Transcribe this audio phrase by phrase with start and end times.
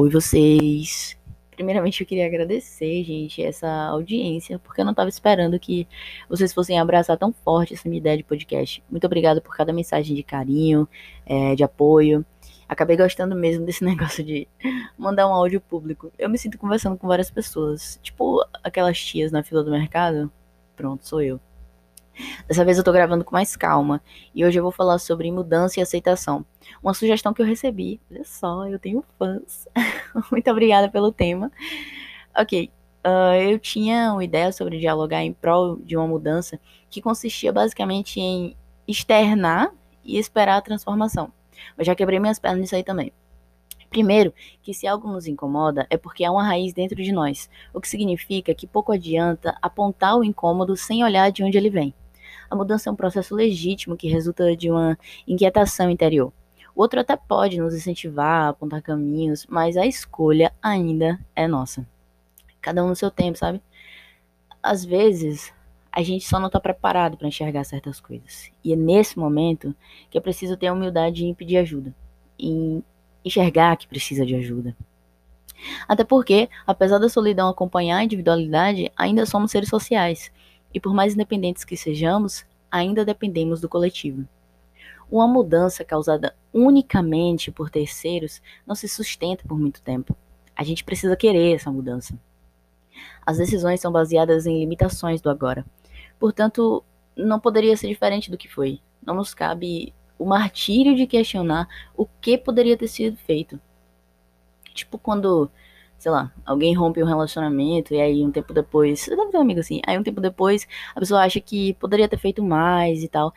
[0.00, 1.18] Oi, vocês.
[1.50, 5.88] Primeiramente, eu queria agradecer, gente, essa audiência, porque eu não estava esperando que
[6.28, 8.80] vocês fossem abraçar tão forte essa minha ideia de podcast.
[8.88, 10.88] Muito obrigada por cada mensagem de carinho,
[11.26, 12.24] é, de apoio.
[12.68, 14.46] Acabei gostando mesmo desse negócio de
[14.96, 16.12] mandar um áudio público.
[16.16, 20.30] Eu me sinto conversando com várias pessoas, tipo aquelas tias na fila do mercado.
[20.76, 21.40] Pronto, sou eu.
[22.46, 24.02] Dessa vez eu tô gravando com mais calma
[24.34, 26.44] e hoje eu vou falar sobre mudança e aceitação.
[26.82, 28.00] Uma sugestão que eu recebi.
[28.10, 29.66] Olha só, eu tenho fãs.
[30.30, 31.50] Muito obrigada pelo tema.
[32.36, 32.70] Ok,
[33.04, 36.58] uh, eu tinha uma ideia sobre dialogar em prol de uma mudança
[36.90, 38.56] que consistia basicamente em
[38.86, 39.72] externar
[40.04, 41.32] e esperar a transformação.
[41.76, 43.12] Eu já quebrei minhas pernas nisso aí também.
[43.90, 47.80] Primeiro, que se algo nos incomoda é porque há uma raiz dentro de nós, o
[47.80, 51.94] que significa que pouco adianta apontar o incômodo sem olhar de onde ele vem.
[52.50, 56.32] A mudança é um processo legítimo que resulta de uma inquietação interior.
[56.74, 61.86] O outro até pode nos incentivar apontar caminhos, mas a escolha ainda é nossa.
[62.60, 63.60] Cada um no seu tempo, sabe?
[64.62, 65.52] Às vezes,
[65.90, 68.50] a gente só não está preparado para enxergar certas coisas.
[68.62, 69.74] E é nesse momento
[70.10, 71.94] que é preciso ter a humildade em pedir ajuda,
[72.38, 72.82] em
[73.24, 74.76] enxergar que precisa de ajuda.
[75.88, 80.30] Até porque, apesar da solidão acompanhar a individualidade, ainda somos seres sociais
[80.72, 84.26] e por mais independentes que sejamos, ainda dependemos do coletivo.
[85.10, 90.14] Uma mudança causada unicamente por terceiros não se sustenta por muito tempo.
[90.54, 92.18] A gente precisa querer essa mudança.
[93.24, 95.64] As decisões são baseadas em limitações do agora.
[96.18, 96.84] Portanto,
[97.16, 98.80] não poderia ser diferente do que foi.
[99.04, 103.60] Não nos cabe o martírio de questionar o que poderia ter sido feito.
[104.74, 105.50] Tipo quando
[105.98, 109.40] sei lá, alguém rompe um relacionamento e aí um tempo depois, você deve ter um
[109.40, 113.08] amigo assim, aí um tempo depois a pessoa acha que poderia ter feito mais e
[113.08, 113.34] tal.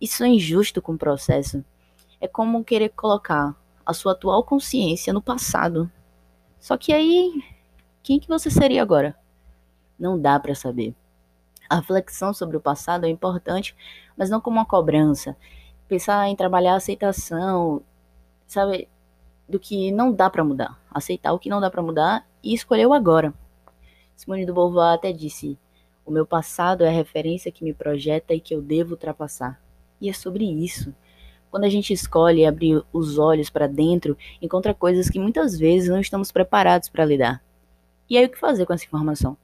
[0.00, 1.64] Isso é injusto com o processo.
[2.20, 5.90] É como querer colocar a sua atual consciência no passado.
[6.60, 7.42] Só que aí,
[8.02, 9.16] quem que você seria agora?
[9.98, 10.94] Não dá para saber.
[11.68, 13.74] A reflexão sobre o passado é importante,
[14.16, 15.36] mas não como uma cobrança.
[15.88, 17.82] Pensar em trabalhar a aceitação,
[18.46, 18.88] sabe?
[19.48, 22.86] Do que não dá para mudar, aceitar o que não dá para mudar e escolher
[22.86, 23.34] o agora.
[24.16, 25.58] Simone do Beauvoir até disse:
[26.04, 29.60] "O meu passado é a referência que me projeta e que eu devo ultrapassar".
[30.00, 30.94] E é sobre isso.
[31.50, 36.00] Quando a gente escolhe abrir os olhos para dentro, encontra coisas que muitas vezes não
[36.00, 37.42] estamos preparados para lidar.
[38.08, 39.36] E aí o que fazer com essa informação?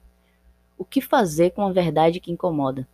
[0.77, 2.89] O que fazer com a verdade que incomoda?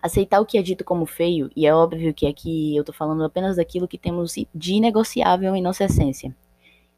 [0.00, 3.24] Aceitar o que é dito como feio, e é óbvio que aqui eu tô falando
[3.24, 6.34] apenas daquilo que temos de inegociável em nossa essência.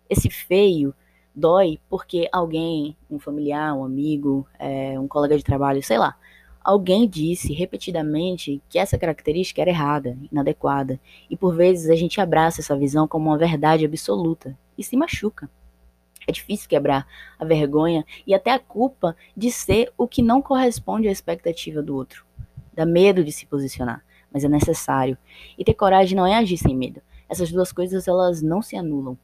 [0.08, 0.94] Esse feio
[1.34, 6.16] dói porque alguém, um familiar, um amigo, é, um colega de trabalho, sei lá,
[6.62, 10.98] alguém disse repetidamente que essa característica era errada, inadequada,
[11.28, 15.50] e por vezes a gente abraça essa visão como uma verdade absoluta e se machuca.
[16.26, 17.06] É difícil quebrar
[17.38, 21.94] a vergonha e até a culpa de ser o que não corresponde à expectativa do
[21.94, 22.24] outro.
[22.74, 25.16] Dá medo de se posicionar, mas é necessário.
[25.56, 27.00] E ter coragem não é agir sem medo.
[27.28, 29.16] Essas duas coisas elas não se anulam.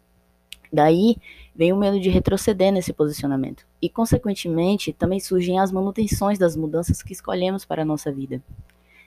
[0.73, 1.17] Daí
[1.55, 3.67] vem o medo de retroceder nesse posicionamento.
[3.83, 8.41] E, consequentemente, também surgem as manutenções das mudanças que escolhemos para a nossa vida.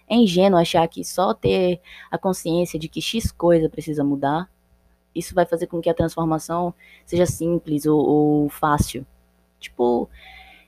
[0.07, 1.79] É ingênuo achar que só ter
[2.11, 4.49] a consciência de que X coisa precisa mudar,
[5.15, 6.73] isso vai fazer com que a transformação
[7.05, 9.05] seja simples ou, ou fácil.
[9.59, 10.09] Tipo,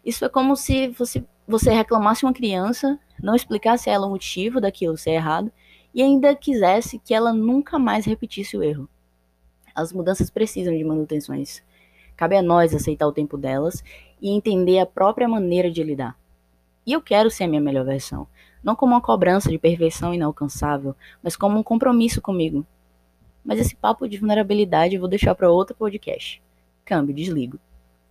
[0.05, 4.59] isso é como se você, você reclamasse uma criança não explicasse a ela o motivo
[4.59, 5.51] daquilo ser errado
[5.93, 8.89] e ainda quisesse que ela nunca mais repetisse o erro.
[9.73, 11.63] As mudanças precisam de manutenções.
[12.15, 13.83] Cabe a nós aceitar o tempo delas
[14.21, 16.17] e entender a própria maneira de lidar.
[16.85, 18.27] E eu quero ser a minha melhor versão,
[18.63, 22.65] não como uma cobrança de perfeição inalcançável, mas como um compromisso comigo.
[23.43, 26.41] Mas esse papo de vulnerabilidade eu vou deixar para outro podcast.
[26.83, 27.59] Câmbio, desligo.